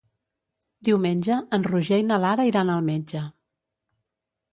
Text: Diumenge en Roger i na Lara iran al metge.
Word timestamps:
Diumenge 0.87 1.35
en 1.57 1.67
Roger 1.67 1.99
i 2.03 2.05
na 2.13 2.17
Lara 2.23 2.47
iran 2.53 2.73
al 2.77 2.81
metge. 2.89 3.23